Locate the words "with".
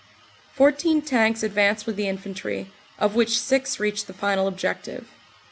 1.85-1.95